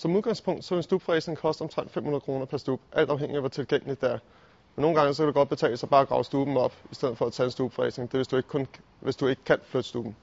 [0.00, 3.42] Som udgangspunkt så vil en stubfræsning koste omtrent 500 kroner per stub, alt afhængig af
[3.42, 4.18] hvor tilgængeligt det er.
[4.76, 6.94] Men nogle gange så kan det godt betale sig bare at grave stuben op, i
[6.94, 8.08] stedet for at tage en stubfræsning.
[8.08, 8.66] Det er, hvis du ikke, kun,
[9.00, 10.16] hvis du ikke kan flytte stuben.